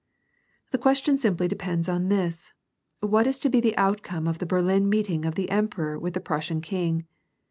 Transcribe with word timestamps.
"The 0.71 0.79
question 0.79 1.15
simjily 1.17 1.47
depends 1.47 1.87
on 1.87 2.09
this: 2.09 2.53
what 3.01 3.27
is 3.27 3.37
to 3.37 3.49
be 3.51 3.61
the 3.61 3.77
outcome 3.77 4.27
of 4.27 4.39
the 4.39 4.47
Berlin 4.47 4.89
meeting 4.89 5.25
of 5.25 5.35
the 5.35 5.51
Emperor 5.51 5.99
with 5.99 6.15
the 6.15 6.19
Prussian 6.19 6.59
king. 6.59 7.05